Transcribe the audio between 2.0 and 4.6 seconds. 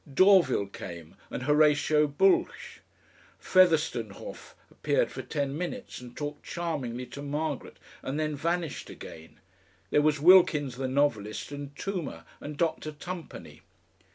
Bulch; Featherstonehaugh